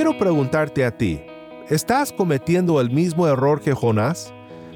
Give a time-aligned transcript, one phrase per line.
[0.00, 1.20] quiero preguntarte a ti,
[1.68, 4.32] ¿estás cometiendo el mismo error que Jonás?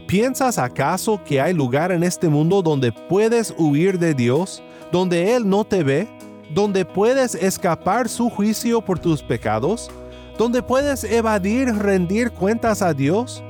[0.06, 5.48] ¿Piensas acaso que hay lugar en este mundo donde puedes huir de Dios, donde Él
[5.48, 6.06] no te ve,
[6.52, 9.90] donde puedes escapar su juicio por tus pecados,
[10.36, 13.42] donde puedes evadir rendir cuentas a Dios,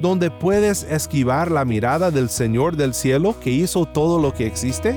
[0.00, 4.96] donde puedes esquivar la mirada del Señor del cielo que hizo todo lo que existe?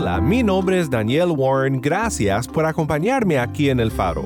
[0.00, 4.22] Hola, mi nombre es Daniel Warren, gracias por acompañarme aquí en El Faro.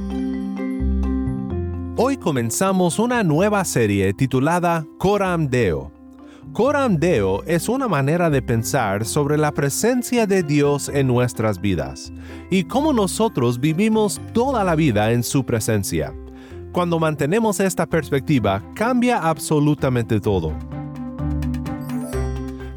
[1.97, 5.91] Hoy comenzamos una nueva serie titulada Coram Deo.
[6.53, 12.13] Coram Deo es una manera de pensar sobre la presencia de Dios en nuestras vidas
[12.51, 16.13] y cómo nosotros vivimos toda la vida en su presencia.
[16.73, 20.53] Cuando mantenemos esta perspectiva, cambia absolutamente todo.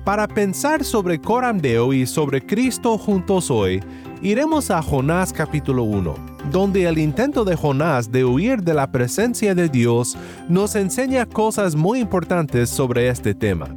[0.06, 3.84] Para pensar sobre Coram Deo y sobre Cristo juntos hoy,
[4.22, 6.14] iremos a Jonás capítulo 1,
[6.52, 10.16] donde el intento de Jonás de huir de la presencia de Dios
[10.48, 13.67] nos enseña cosas muy importantes sobre este tema.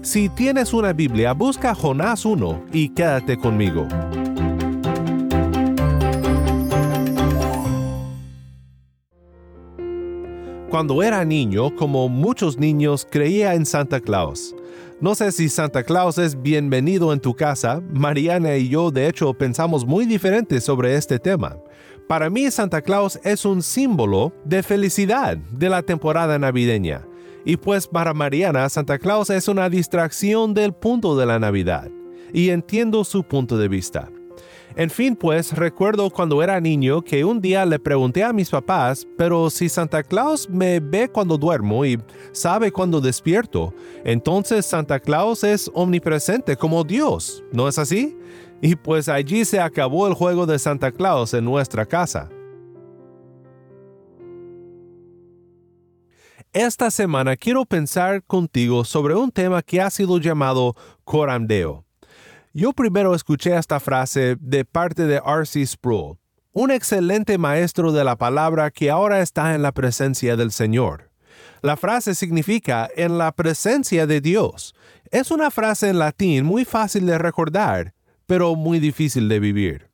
[0.00, 3.86] Si tienes una Biblia, busca Jonás 1 y quédate conmigo.
[10.70, 14.53] Cuando era niño, como muchos niños, creía en Santa Claus.
[15.04, 17.82] No sé si Santa Claus es bienvenido en tu casa.
[17.92, 21.58] Mariana y yo de hecho pensamos muy diferente sobre este tema.
[22.08, 27.06] Para mí Santa Claus es un símbolo de felicidad de la temporada navideña.
[27.44, 31.90] Y pues para Mariana Santa Claus es una distracción del punto de la Navidad.
[32.32, 34.10] Y entiendo su punto de vista.
[34.76, 39.06] En fin, pues recuerdo cuando era niño que un día le pregunté a mis papás,
[39.16, 41.96] pero si Santa Claus me ve cuando duermo y
[42.32, 43.72] sabe cuando despierto,
[44.04, 48.18] entonces Santa Claus es omnipresente como Dios, ¿no es así?
[48.60, 52.28] Y pues allí se acabó el juego de Santa Claus en nuestra casa.
[56.52, 60.74] Esta semana quiero pensar contigo sobre un tema que ha sido llamado
[61.04, 61.83] corandeo.
[62.56, 65.66] Yo primero escuché esta frase de parte de R.C.
[65.66, 66.18] Sproul,
[66.52, 71.10] un excelente maestro de la palabra que ahora está en la presencia del Señor.
[71.62, 74.72] La frase significa en la presencia de Dios.
[75.10, 77.92] Es una frase en latín muy fácil de recordar,
[78.26, 79.90] pero muy difícil de vivir.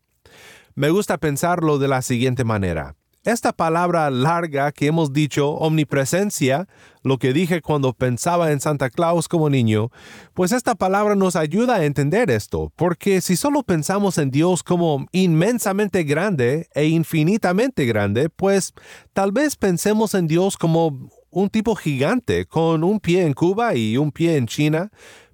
[0.74, 2.94] Me gusta pensarlo de la siguiente manera.
[3.24, 6.66] Esta palabra larga que hemos dicho, omnipresencia,
[7.02, 9.90] lo que dije cuando pensaba en Santa Claus como niño,
[10.32, 15.06] pues esta palabra nos ayuda a entender esto, porque si solo pensamos en Dios como
[15.12, 18.72] inmensamente grande e infinitamente grande, pues
[19.12, 23.98] tal vez pensemos en Dios como un tipo gigante, con un pie en Cuba y
[23.98, 24.90] un pie en China,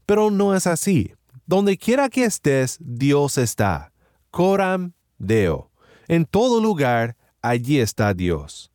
[0.06, 1.12] pero no es así.
[1.46, 3.92] Donde quiera que estés, Dios está.
[4.32, 5.70] Coram Deo.
[6.08, 7.16] En todo lugar,
[7.48, 8.70] allí está Dios.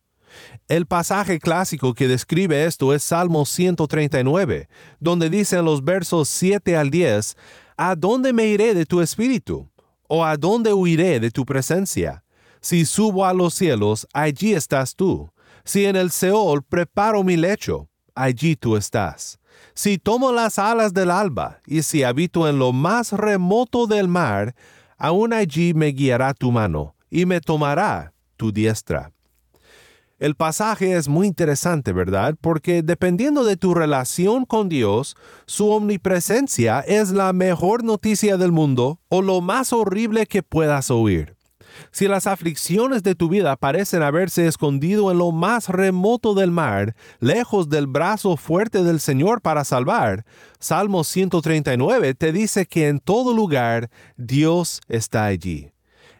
[0.68, 4.68] El pasaje clásico que describe esto es Salmo 139,
[5.00, 7.36] donde dice en los versos 7 al 10,
[7.76, 9.70] ¿A dónde me iré de tu espíritu?
[10.08, 12.24] ¿O a dónde huiré de tu presencia?
[12.60, 15.30] Si subo a los cielos, allí estás tú.
[15.64, 19.38] Si en el Seol preparo mi lecho, allí tú estás.
[19.74, 24.54] Si tomo las alas del alba, y si habito en lo más remoto del mar,
[24.96, 29.12] aún allí me guiará tu mano, y me tomará tu diestra.
[30.18, 32.34] El pasaje es muy interesante, ¿verdad?
[32.40, 35.14] Porque dependiendo de tu relación con Dios,
[35.46, 41.36] su omnipresencia es la mejor noticia del mundo o lo más horrible que puedas oír.
[41.92, 46.96] Si las aflicciones de tu vida parecen haberse escondido en lo más remoto del mar,
[47.20, 50.24] lejos del brazo fuerte del Señor para salvar,
[50.58, 55.71] Salmo 139 te dice que en todo lugar Dios está allí.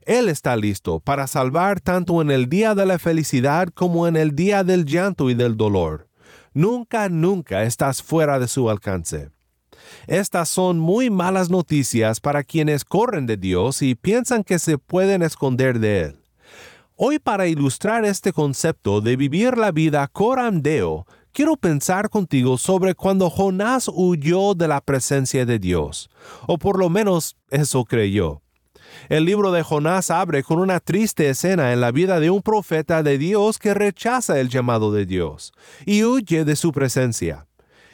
[0.06, 4.34] Él está listo para salvar tanto en el día de la felicidad como en el
[4.34, 6.08] día del llanto y del dolor.
[6.54, 9.30] Nunca, nunca estás fuera de su alcance.
[10.06, 15.22] Estas son muy malas noticias para quienes corren de Dios y piensan que se pueden
[15.22, 16.22] esconder de Él.
[16.96, 23.30] Hoy para ilustrar este concepto de vivir la vida corandeo, quiero pensar contigo sobre cuando
[23.30, 26.10] Jonás huyó de la presencia de Dios,
[26.46, 28.41] o por lo menos eso creyó.
[29.08, 33.02] El libro de Jonás abre con una triste escena en la vida de un profeta
[33.02, 35.52] de Dios que rechaza el llamado de Dios
[35.86, 37.46] y huye de su presencia.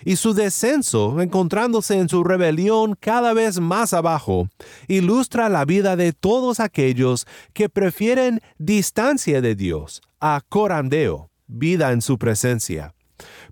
[0.05, 4.49] Y su descenso, encontrándose en su rebelión cada vez más abajo,
[4.87, 12.02] ilustra la vida de todos aquellos que prefieren distancia de Dios a corandeo, vida en
[12.02, 12.94] su presencia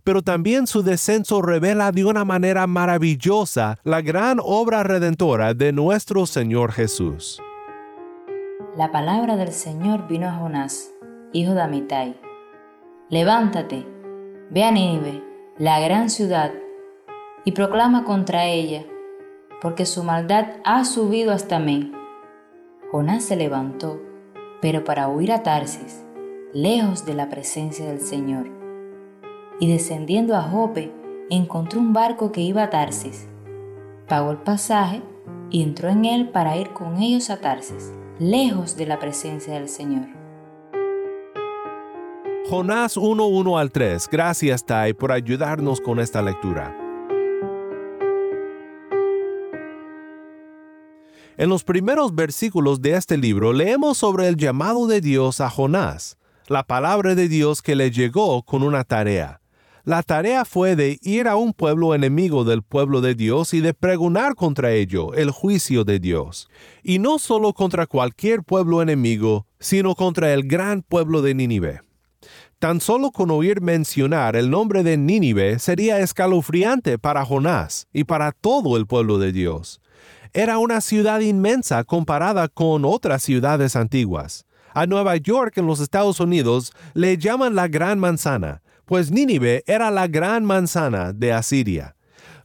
[0.04, 6.26] pero también su descenso revela de una manera maravillosa la gran obra redentora de nuestro
[6.26, 7.42] Señor Jesús.
[8.76, 10.92] La palabra del Señor vino a Jonás,
[11.32, 12.20] hijo de Amitai.
[13.08, 13.86] Levántate,
[14.50, 15.22] ve a Nínive,
[15.58, 16.52] la gran ciudad,
[17.44, 18.84] y proclama contra ella,
[19.62, 21.92] porque su maldad ha subido hasta mí.
[22.92, 24.00] Jonás se levantó,
[24.60, 26.04] pero para huir a Tarsis,
[26.52, 28.56] lejos de la presencia del Señor
[29.58, 30.92] y descendiendo a Jope
[31.30, 33.26] encontró un barco que iba a Tarsis.
[34.08, 35.02] Pagó el pasaje
[35.50, 39.68] y entró en él para ir con ellos a Tarsis, lejos de la presencia del
[39.68, 40.06] Señor.
[42.48, 44.08] Jonás 1.1 al 3.
[44.10, 46.74] Gracias, Tai, por ayudarnos con esta lectura.
[51.36, 56.16] En los primeros versículos de este libro leemos sobre el llamado de Dios a Jonás,
[56.46, 59.42] la palabra de Dios que le llegó con una tarea.
[59.86, 63.72] La tarea fue de ir a un pueblo enemigo del pueblo de Dios y de
[63.72, 66.48] pregonar contra ello el juicio de Dios.
[66.82, 71.82] Y no solo contra cualquier pueblo enemigo, sino contra el gran pueblo de Nínive.
[72.58, 78.32] Tan solo con oír mencionar el nombre de Nínive sería escalofriante para Jonás y para
[78.32, 79.80] todo el pueblo de Dios.
[80.32, 84.46] Era una ciudad inmensa comparada con otras ciudades antiguas.
[84.74, 89.90] A Nueva York en los Estados Unidos le llaman la Gran Manzana, pues Nínive era
[89.90, 91.96] la gran manzana de Asiria.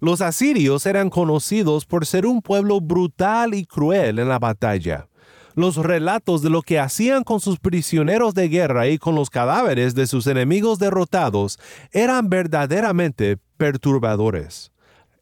[0.02, 5.08] Los asirios eran conocidos por ser un pueblo brutal y cruel en la batalla.
[5.54, 9.94] Los relatos de lo que hacían con sus prisioneros de guerra y con los cadáveres
[9.94, 11.60] de sus enemigos derrotados
[11.92, 14.71] eran verdaderamente perturbadores.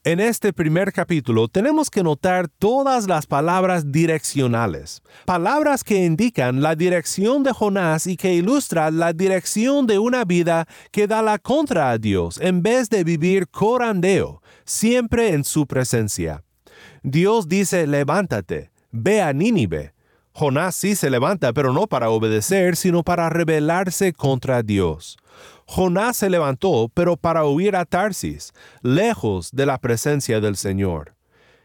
[0.06, 6.76] En este primer capítulo tenemos que notar todas las palabras direccionales, palabras que indican la
[6.76, 11.92] dirección de Jonás y que ilustran la dirección de una vida que da la contra
[11.92, 16.46] a Dios en vez de vivir corandeo, siempre en su presencia.
[17.04, 19.94] Dios dice, levántate, ve a Nínive.
[20.32, 25.18] Jonás sí se levanta, pero no para obedecer, sino para rebelarse contra Dios.
[25.72, 31.14] Jonás se levantó, pero para huir a Tarsis, lejos de la presencia del Señor.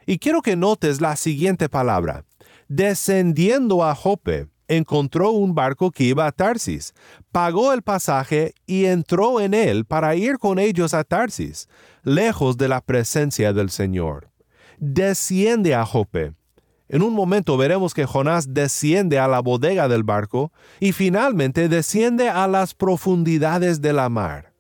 [0.05, 2.27] Y quiero que notes la siguiente palabra.
[2.69, 6.93] Descendiendo a Jope, encontró un barco que iba a Tarsis,
[7.33, 11.67] pagó el pasaje y entró en él para ir con ellos a Tarsis,
[12.03, 14.29] lejos de la presencia del Señor.
[14.77, 16.35] Desciende a Jope
[16.89, 22.29] en un momento veremos que Jonás desciende a la bodega del barco y finalmente desciende
[22.29, 24.53] a las profundidades de la mar.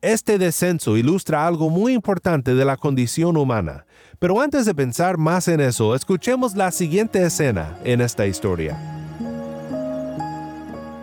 [0.00, 3.86] Este descenso ilustra algo muy importante de la condición humana,
[4.18, 8.78] pero antes de pensar más en eso, escuchemos la siguiente escena en esta historia.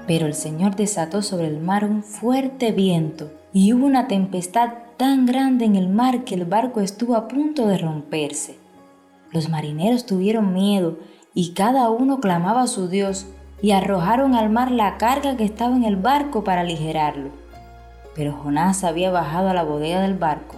[0.07, 5.25] Pero el Señor desató sobre el mar un fuerte viento y hubo una tempestad tan
[5.25, 8.64] grande en el mar que el barco estuvo a punto de romperse.
[9.31, 10.97] Los marineros tuvieron miedo
[11.33, 13.27] y cada uno clamaba a su Dios
[13.61, 17.29] y arrojaron al mar la carga que estaba en el barco para aligerarlo.
[18.15, 20.55] Pero Jonás había bajado a la bodega del barco,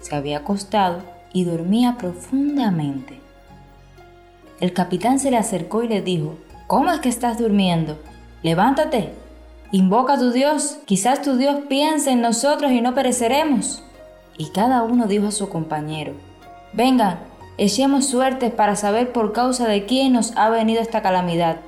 [0.00, 1.00] se había acostado
[1.32, 3.20] y dormía profundamente.
[4.60, 7.98] El capitán se le acercó y le dijo, ¿Cómo es que estás durmiendo?
[8.42, 9.12] Levántate,
[9.72, 13.82] invoca a tu Dios, quizás tu Dios piense en nosotros y no pereceremos.
[14.38, 16.14] Y cada uno dijo a su compañero,
[16.72, 17.18] Vengan,
[17.56, 21.58] Echemos suertes para saber por causa de quién nos ha venido esta calamidad.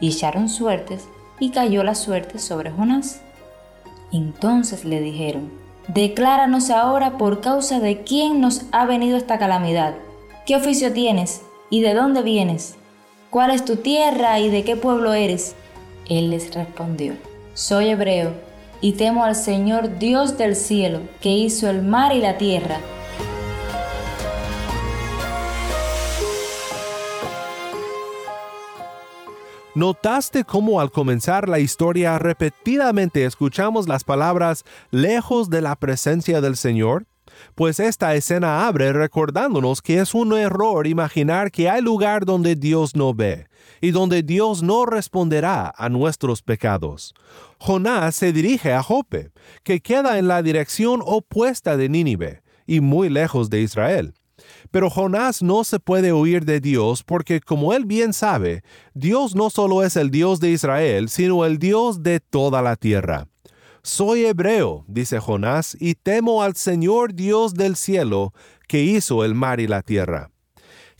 [0.00, 1.06] Y echaron suertes,
[1.38, 3.20] y cayó la suerte sobre Jonás.
[4.12, 5.52] Entonces le dijeron,
[5.86, 9.94] Decláranos ahora por causa de quién nos ha venido esta calamidad.
[10.44, 11.42] ¿Qué oficio tienes?
[11.70, 12.74] ¿Y de dónde vienes?
[13.30, 15.54] ¿Cuál es tu tierra y de qué pueblo eres?
[16.08, 17.14] Él les respondió,
[17.54, 18.32] Soy hebreo,
[18.80, 22.78] y temo al Señor Dios del cielo, que hizo el mar y la tierra
[29.76, 36.56] ¿Notaste cómo al comenzar la historia repetidamente escuchamos las palabras lejos de la presencia del
[36.56, 37.06] Señor?
[37.54, 42.96] pues esta escena abre recordándonos que es un error imaginar que hay lugar donde Dios
[42.96, 43.48] no ve
[43.82, 47.14] y donde Dios no responderá a nuestros pecados.
[47.58, 53.10] Jonás se dirige a Jope, que queda en la dirección opuesta de Nínive y muy
[53.10, 54.14] lejos de Israel.
[54.70, 58.62] Pero Jonás no se puede huir de Dios porque, como él bien sabe,
[58.94, 63.28] Dios no solo es el Dios de Israel, sino el Dios de toda la tierra.
[63.82, 68.32] Soy hebreo, dice Jonás, y temo al Señor Dios del cielo,
[68.66, 70.30] que hizo el mar y la tierra.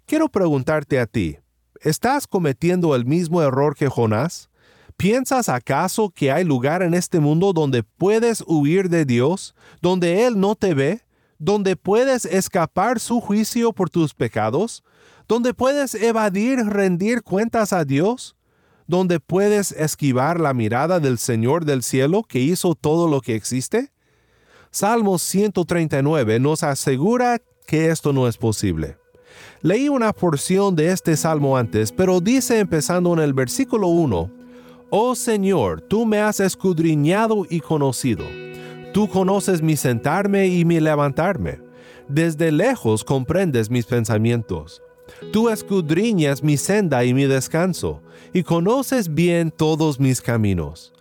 [0.07, 1.39] Quiero preguntarte a ti,
[1.81, 4.51] ¿estás cometiendo el mismo error que Jonás?
[4.97, 10.39] ¿Piensas acaso que hay lugar en este mundo donde puedes huir de Dios, donde Él
[10.39, 11.01] no te ve,
[11.39, 14.83] donde puedes escapar su juicio por tus pecados,
[15.29, 18.37] donde puedes evadir rendir cuentas a Dios?
[18.87, 23.93] donde puedes esquivar la mirada del Señor del cielo que hizo todo lo que existe?
[24.71, 28.99] Salmos 139 nos asegura que esto no es posible.
[29.63, 34.31] Leí una porción de este salmo antes, pero dice empezando en el versículo 1,
[34.91, 38.25] Oh Señor, tú me has escudriñado y conocido.
[38.97, 41.61] Tú conoces mi sentarme y mi levantarme.
[42.09, 44.83] Desde lejos comprendes mis pensamientos.
[45.35, 48.01] Tú escudriñas mi senda y mi descanso,
[48.33, 50.95] y conoces bien todos mis caminos.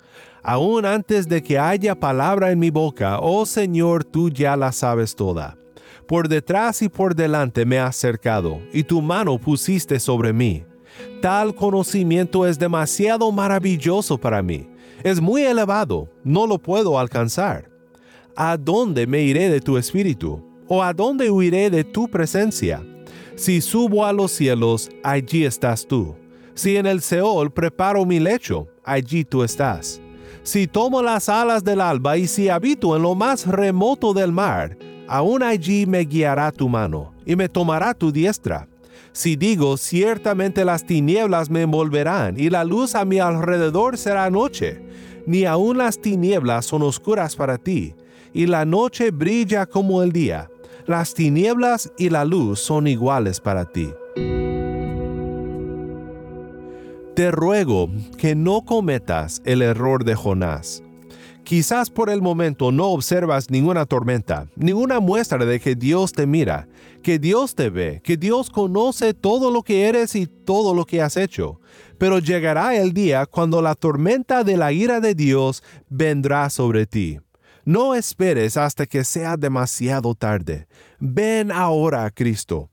[0.44, 5.16] Aún antes de que haya palabra en mi boca, oh Señor, tú ya la sabes
[5.16, 5.58] toda.
[6.06, 10.66] Por detrás y por delante me has cercado, y tu mano pusiste sobre mí.
[11.22, 14.68] Tal conocimiento es demasiado maravilloso para mí.
[15.02, 17.74] Es muy elevado, no lo puedo alcanzar.
[18.38, 20.44] ¿A dónde me iré de tu espíritu?
[20.68, 22.86] ¿O a dónde huiré de tu presencia?
[23.38, 26.16] Si subo a los cielos, allí estás tú.
[26.54, 30.02] Si en el Seol preparo mi lecho, allí tú estás.
[30.44, 34.78] Si tomo las alas del alba y si habito en lo más remoto del mar,
[35.08, 38.68] aún allí me guiará tu mano y me tomará tu diestra.
[39.14, 44.82] Si digo, ciertamente las tinieblas me envolverán y la luz a mi alrededor será noche,
[45.26, 47.96] ni aun las tinieblas son oscuras para ti,
[48.36, 50.52] y la noche brilla como el día
[50.88, 53.90] las tinieblas y la luz son iguales para ti.
[57.16, 57.90] Te ruego
[58.20, 60.84] que no cometas el error de Jonás.
[61.44, 66.68] Quizás por el momento no observas ninguna tormenta, ninguna muestra de que Dios te mira,
[67.02, 71.02] que Dios te ve, que Dios conoce todo lo que eres y todo lo que
[71.02, 71.62] has hecho.
[71.98, 77.20] Pero llegará el día cuando la tormenta de la ira de Dios vendrá sobre ti.
[77.66, 80.68] No esperes hasta que sea demasiado tarde.
[81.00, 82.70] Ven ahora a Cristo.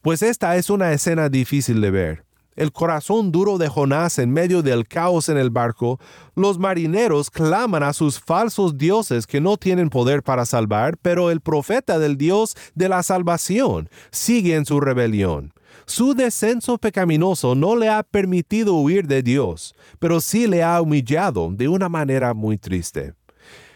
[0.00, 2.24] Pues esta es una escena difícil de ver.
[2.56, 6.00] El corazón duro de Jonás en medio del caos en el barco,
[6.34, 11.40] los marineros claman a sus falsos dioses que no tienen poder para salvar, pero el
[11.40, 15.54] profeta del Dios de la salvación sigue en su rebelión.
[15.86, 21.50] Su descenso pecaminoso no le ha permitido huir de Dios, pero sí le ha humillado
[21.52, 23.14] de una manera muy triste.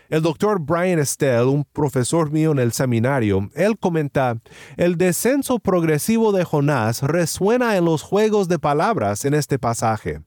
[0.08, 4.38] El doctor Brian Estelle, un profesor mío en el seminario, él comenta,
[4.76, 10.20] el descenso progresivo de Jonás resuena en los juegos de palabras en este pasaje.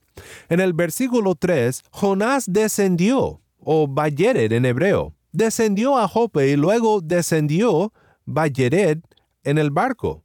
[0.50, 7.00] En el versículo 3, Jonás descendió, o Bayered en hebreo, descendió a Jope y luego
[7.02, 7.94] descendió
[8.26, 9.00] Bayered
[9.44, 10.24] en el barco.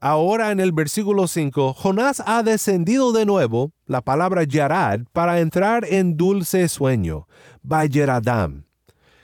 [0.00, 5.84] Ahora en el versículo 5, Jonás ha descendido de nuevo, la palabra Yarad, para entrar
[5.84, 7.28] en dulce sueño,
[7.62, 8.64] Bayeradam.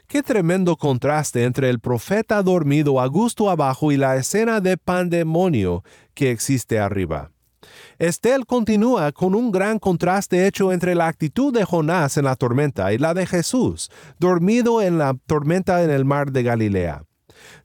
[0.09, 5.85] Qué tremendo contraste entre el profeta dormido a gusto abajo y la escena de pandemonio
[6.15, 7.31] que existe arriba.
[7.99, 12.91] Estel continúa con un gran contraste hecho entre la actitud de Jonás en la tormenta
[12.95, 17.03] y la de Jesús, dormido en la tormenta en el mar de Galilea.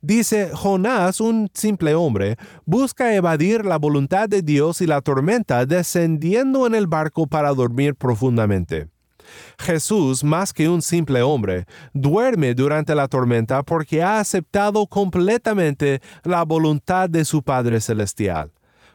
[0.01, 2.35] Dice, Jonás, un simple hombre,
[2.65, 7.95] busca evadir la voluntad de Dios y la tormenta descendiendo en el barco para dormir
[7.95, 8.92] profundamente.
[9.57, 16.43] Jesús, más que un simple hombre, duerme durante la tormenta porque ha aceptado completamente la
[16.43, 18.51] voluntad de su Padre Celestial.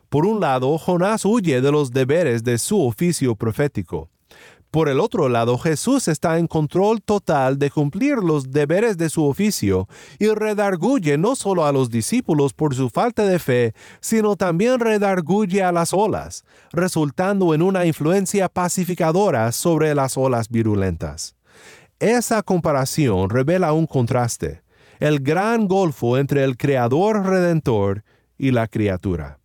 [0.09, 4.09] Por un lado, Jonás huye de los deberes de su oficio profético.
[4.71, 9.25] Por el otro lado, Jesús está en control total de cumplir los deberes de su
[9.25, 14.79] oficio y redarguye no solo a los discípulos por su falta de fe, sino también
[14.79, 21.35] redarguye a las olas, resultando en una influencia pacificadora sobre las olas virulentas.
[21.99, 24.63] Esa comparación revela un contraste,
[25.01, 28.05] el gran golfo entre el Creador Redentor
[28.37, 29.38] y la criatura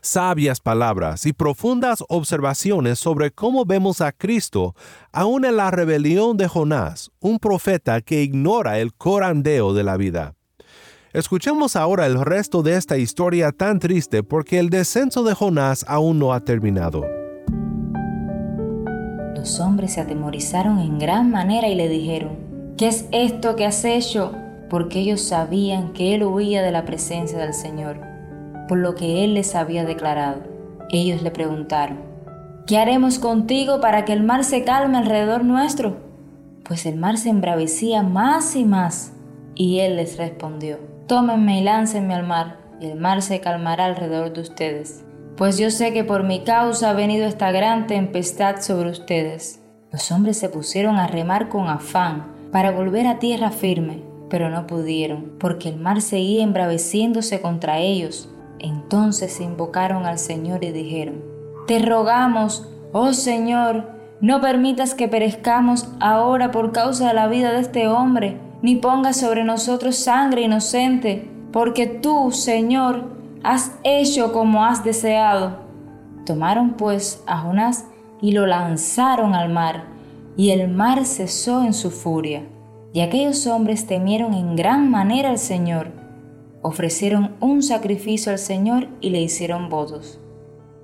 [0.00, 4.74] sabias palabras y profundas observaciones sobre cómo vemos a Cristo
[5.12, 10.34] aún en la rebelión de Jonás, un profeta que ignora el corandeo de la vida.
[11.12, 16.20] Escuchemos ahora el resto de esta historia tan triste porque el descenso de Jonás aún
[16.20, 17.04] no ha terminado.
[19.34, 22.38] Los hombres se atemorizaron en gran manera y le dijeron,
[22.76, 24.32] ¿qué es esto que has hecho?
[24.68, 28.09] Porque ellos sabían que él huía de la presencia del Señor,
[28.70, 30.44] por lo que él les había declarado.
[30.88, 31.98] Ellos le preguntaron,
[32.66, 35.98] ¿qué haremos contigo para que el mar se calme alrededor nuestro?
[36.64, 39.12] Pues el mar se embravecía más y más.
[39.54, 44.32] Y él les respondió, tómenme y láncenme al mar, y el mar se calmará alrededor
[44.32, 45.04] de ustedes
[45.40, 49.58] pues yo sé que por mi causa ha venido esta gran tempestad sobre ustedes.
[49.90, 54.66] Los hombres se pusieron a remar con afán para volver a tierra firme, pero no
[54.66, 58.28] pudieron, porque el mar seguía embraveciéndose contra ellos.
[58.60, 61.22] Entonces invocaron al Señor y dijeron,
[61.66, 63.90] Te rogamos, oh Señor,
[64.20, 69.18] no permitas que perezcamos ahora por causa de la vida de este hombre, ni pongas
[69.18, 75.60] sobre nosotros sangre inocente, porque tú, Señor, has hecho como has deseado.
[76.26, 77.86] Tomaron pues a Jonás
[78.20, 79.84] y lo lanzaron al mar,
[80.36, 82.42] y el mar cesó en su furia.
[82.92, 85.92] Y aquellos hombres temieron en gran manera al Señor,
[86.62, 90.20] ofrecieron un sacrificio al Señor y le hicieron votos.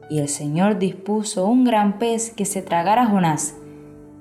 [0.09, 3.56] Y el Señor dispuso un gran pez que se tragara a Jonás,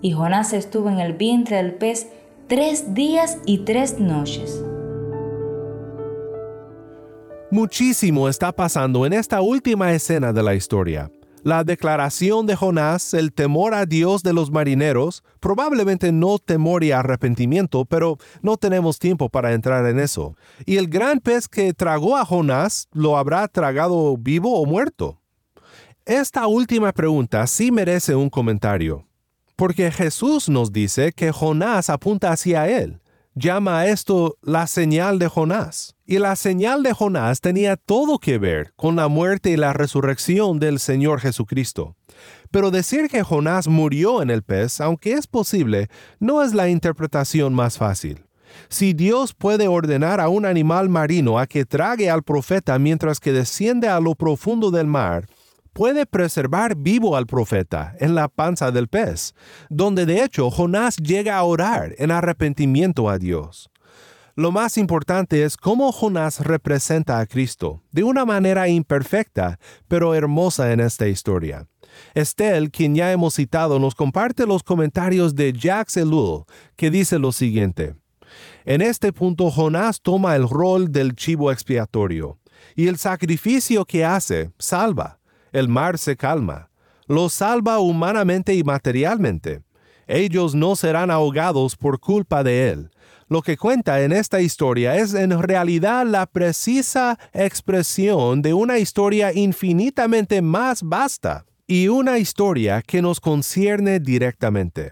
[0.01, 2.07] y Jonás estuvo en el vientre del pez
[2.47, 4.63] tres días y tres noches.
[7.51, 11.11] Muchísimo está pasando en esta última escena de la historia.
[11.45, 16.91] La declaración de Jonás, el temor a Dios de los marineros, probablemente no temor y
[16.91, 20.35] arrepentimiento, pero no tenemos tiempo para entrar en eso.
[20.65, 25.21] Y el gran pez que tragó a Jonás, ¿lo habrá tragado vivo o muerto?
[26.03, 29.05] Esta última pregunta sí merece un comentario,
[29.55, 32.99] porque Jesús nos dice que Jonás apunta hacia él
[33.35, 35.95] llama a esto la señal de Jonás.
[36.05, 40.59] Y la señal de Jonás tenía todo que ver con la muerte y la resurrección
[40.59, 41.95] del Señor Jesucristo.
[42.51, 45.89] Pero decir que Jonás murió en el pez, aunque es posible,
[46.19, 48.25] no es la interpretación más fácil.
[48.69, 53.33] Si Dios puede ordenar a un animal marino a que trague al profeta mientras que
[53.33, 55.27] desciende a lo profundo del mar,
[55.75, 59.35] puede preservar vivo al profeta en la panza del pez,
[59.69, 63.69] donde de hecho Jonás llega a orar en arrepentimiento a Dios.
[64.35, 69.59] Lo más importante es cómo Jonás representa a Cristo, de una manera imperfecta,
[69.89, 71.67] pero hermosa en esta historia.
[72.13, 76.45] Estel, quien ya hemos citado, nos comparte los comentarios de Jacques Ellul,
[76.77, 77.95] que dice lo siguiente.
[78.63, 82.39] En este punto Jonás toma el rol del chivo expiatorio,
[82.77, 85.19] y el sacrificio que hace salva
[85.55, 86.69] el mar se calma.
[87.07, 89.61] Los salva humanamente y materialmente.
[90.05, 92.91] Ellos no serán ahogados por culpa de él.
[93.29, 99.31] Lo que cuenta en esta historia es en realidad la precisa expresión de una historia
[99.31, 104.91] infinitamente más vasta y una historia que nos concierne directamente.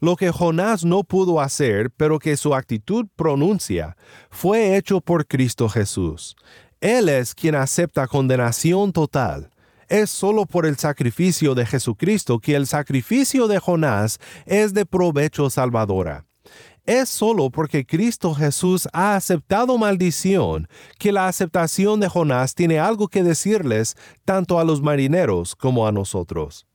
[0.00, 3.98] Lo que Jonás no pudo hacer, pero que su actitud pronuncia,
[4.30, 6.36] fue hecho por Cristo Jesús.
[6.80, 9.50] Él es quien acepta condenación total
[9.90, 15.50] es solo por el sacrificio de Jesucristo que el sacrificio de Jonás es de provecho
[15.50, 16.24] salvadora.
[16.86, 23.08] Es solo porque Cristo Jesús ha aceptado maldición que la aceptación de Jonás tiene algo
[23.08, 26.66] que decirles tanto a los marineros como a nosotros.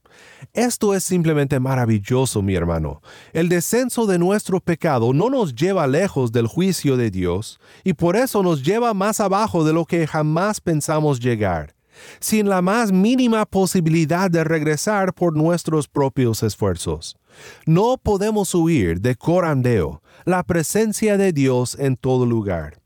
[0.54, 3.02] Esto es simplemente maravilloso, mi hermano.
[3.34, 8.16] El descenso de nuestro pecado no nos lleva lejos del juicio de Dios y por
[8.16, 11.75] eso nos lleva más abajo de lo que jamás pensamos llegar
[12.20, 17.18] sin la más mínima posibilidad de regresar por nuestros propios esfuerzos.
[17.66, 22.82] No podemos huir de corandeo, la presencia de Dios en todo lugar.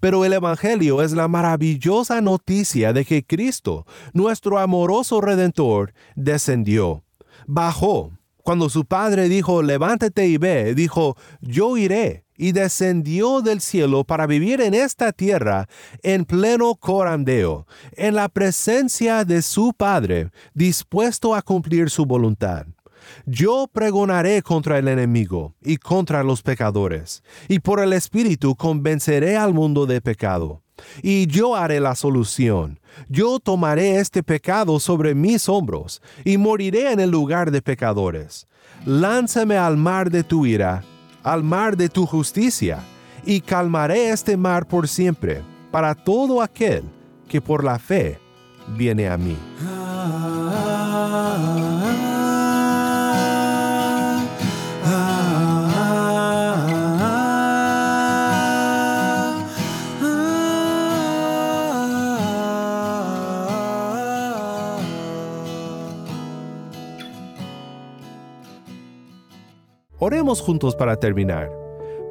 [0.00, 7.04] Pero el Evangelio es la maravillosa noticia de que Cristo, nuestro amoroso Redentor, descendió,
[7.46, 8.12] bajó.
[8.42, 14.26] Cuando su Padre dijo, levántate y ve, dijo, yo iré y descendió del cielo para
[14.26, 15.68] vivir en esta tierra
[16.02, 22.66] en pleno corandeo, en la presencia de su Padre, dispuesto a cumplir su voluntad.
[23.26, 29.52] Yo pregonaré contra el enemigo y contra los pecadores, y por el Espíritu convenceré al
[29.52, 30.62] mundo de pecado.
[31.02, 32.78] Y yo haré la solución.
[33.08, 38.46] Yo tomaré este pecado sobre mis hombros, y moriré en el lugar de pecadores.
[38.84, 40.84] Lánzame al mar de tu ira
[41.22, 42.78] al mar de tu justicia,
[43.24, 46.84] y calmaré este mar por siempre, para todo aquel
[47.28, 48.18] que por la fe
[48.76, 49.36] viene a mí.
[69.98, 71.50] Oremos juntos para terminar.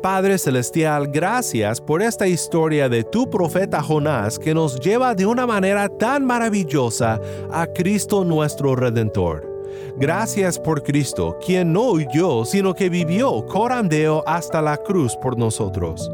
[0.02, 5.48] Padre Celestial, gracias por esta historia de tu profeta Jonás que nos lleva de una
[5.48, 7.20] manera tan maravillosa
[7.52, 9.58] a Cristo nuestro Redentor.
[9.98, 16.12] Gracias por Cristo, quien no huyó, sino que vivió corandeo hasta la cruz por nosotros.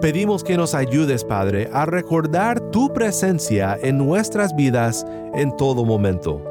[0.00, 6.42] Pedimos que nos ayudes, Padre, a recordar tu presencia en nuestras vidas en todo momento.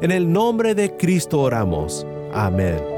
[0.00, 2.06] En el nombre de Cristo oramos.
[2.32, 2.97] Amén.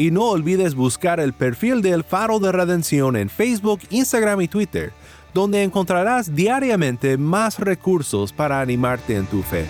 [0.00, 4.94] Y no olvides buscar el perfil del Faro de Redención en Facebook, Instagram y Twitter
[5.34, 9.66] donde encontrarás diariamente más recursos para animarte en tu fe.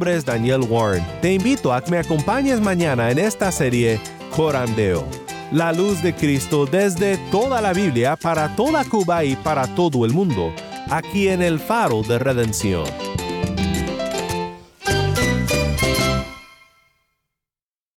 [0.00, 1.04] Nombre es Daniel Warren.
[1.20, 4.00] Te invito a que me acompañes mañana en esta serie
[4.34, 5.06] Corandeo
[5.52, 10.14] la luz de Cristo desde toda la Biblia para toda Cuba y para todo el
[10.14, 10.54] mundo,
[10.88, 12.84] aquí en el faro de redención.